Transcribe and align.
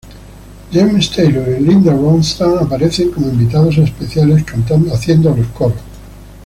James 0.71 1.11
Taylor 1.15 1.47
y 1.59 1.63
Linda 1.63 1.91
Ronstadt 1.93 2.59
aparecen 2.63 3.11
como 3.11 3.27
invitados 3.29 3.77
especiales 3.77 4.43
cantando 4.43 4.95
los 5.35 5.45
coros. 5.49 5.77